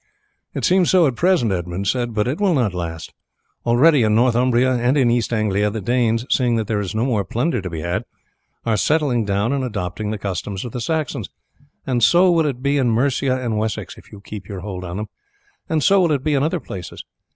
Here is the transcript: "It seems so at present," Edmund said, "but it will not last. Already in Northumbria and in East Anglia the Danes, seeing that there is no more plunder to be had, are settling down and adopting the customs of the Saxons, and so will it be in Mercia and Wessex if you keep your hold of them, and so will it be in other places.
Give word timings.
"It 0.55 0.65
seems 0.65 0.89
so 0.89 1.05
at 1.05 1.15
present," 1.15 1.51
Edmund 1.51 1.87
said, 1.87 2.15
"but 2.15 2.27
it 2.27 2.41
will 2.41 2.55
not 2.55 2.73
last. 2.73 3.13
Already 3.67 4.01
in 4.01 4.15
Northumbria 4.15 4.71
and 4.73 4.97
in 4.97 5.11
East 5.11 5.31
Anglia 5.31 5.69
the 5.69 5.79
Danes, 5.79 6.25
seeing 6.27 6.55
that 6.55 6.65
there 6.65 6.79
is 6.79 6.95
no 6.95 7.05
more 7.05 7.23
plunder 7.23 7.61
to 7.61 7.69
be 7.69 7.81
had, 7.81 8.05
are 8.65 8.77
settling 8.77 9.25
down 9.25 9.53
and 9.53 9.63
adopting 9.63 10.09
the 10.09 10.17
customs 10.17 10.65
of 10.65 10.71
the 10.71 10.81
Saxons, 10.81 11.29
and 11.85 12.01
so 12.01 12.31
will 12.31 12.47
it 12.47 12.63
be 12.63 12.79
in 12.79 12.89
Mercia 12.89 13.39
and 13.45 13.59
Wessex 13.59 13.95
if 13.95 14.11
you 14.11 14.21
keep 14.21 14.47
your 14.47 14.61
hold 14.61 14.83
of 14.83 14.97
them, 14.97 15.05
and 15.69 15.83
so 15.83 16.01
will 16.01 16.11
it 16.11 16.23
be 16.23 16.33
in 16.33 16.41
other 16.41 16.59
places. 16.59 17.05